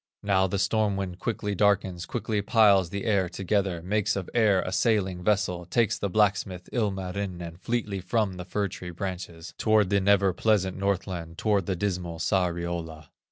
[0.23, 4.71] Now the storm wind quickly darkens, Quickly piles the air together, Makes of air a
[4.71, 10.33] sailing vessel, Takes the blacksmith, Ilmarinen, Fleetly from the fir tree branches, Toward the never
[10.33, 13.09] pleasant Northland, Toward the dismal Sariola.